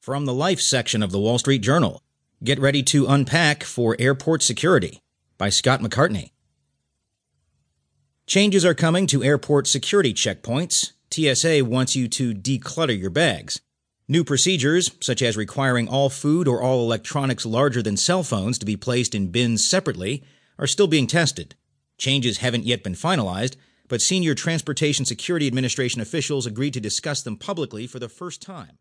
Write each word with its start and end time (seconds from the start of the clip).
From 0.00 0.24
the 0.26 0.32
Life 0.32 0.60
section 0.60 1.02
of 1.02 1.10
the 1.10 1.18
Wall 1.18 1.38
Street 1.38 1.58
Journal. 1.58 2.02
Get 2.42 2.60
ready 2.60 2.82
to 2.84 3.08
unpack 3.08 3.64
for 3.64 3.96
airport 3.98 4.42
security 4.42 5.00
by 5.36 5.48
Scott 5.50 5.80
McCartney. 5.80 6.30
Changes 8.26 8.64
are 8.64 8.74
coming 8.74 9.08
to 9.08 9.24
airport 9.24 9.66
security 9.66 10.14
checkpoints. 10.14 10.92
TSA 11.10 11.64
wants 11.64 11.96
you 11.96 12.06
to 12.08 12.32
declutter 12.32 12.98
your 12.98 13.10
bags. 13.10 13.60
New 14.06 14.22
procedures, 14.22 14.92
such 15.00 15.20
as 15.20 15.36
requiring 15.36 15.88
all 15.88 16.08
food 16.08 16.46
or 16.46 16.62
all 16.62 16.80
electronics 16.80 17.44
larger 17.44 17.82
than 17.82 17.96
cell 17.96 18.22
phones 18.22 18.56
to 18.58 18.64
be 18.64 18.76
placed 18.76 19.16
in 19.16 19.32
bins 19.32 19.66
separately, 19.66 20.22
are 20.58 20.68
still 20.68 20.86
being 20.86 21.08
tested. 21.08 21.56
Changes 21.98 22.38
haven't 22.38 22.64
yet 22.64 22.84
been 22.84 22.94
finalized, 22.94 23.56
but 23.88 24.00
senior 24.00 24.36
Transportation 24.36 25.04
Security 25.04 25.48
Administration 25.48 26.00
officials 26.00 26.46
agreed 26.46 26.74
to 26.74 26.80
discuss 26.80 27.20
them 27.20 27.36
publicly 27.36 27.86
for 27.86 27.98
the 27.98 28.08
first 28.08 28.40
time. 28.40 28.78